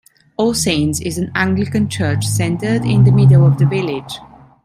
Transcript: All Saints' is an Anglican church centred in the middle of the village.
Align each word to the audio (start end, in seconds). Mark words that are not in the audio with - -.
All 0.35 0.55
Saints' 0.55 0.99
is 0.99 1.19
an 1.19 1.31
Anglican 1.35 1.87
church 1.87 2.25
centred 2.25 2.85
in 2.85 3.03
the 3.03 3.11
middle 3.11 3.45
of 3.45 3.59
the 3.59 3.67
village. 3.67 4.17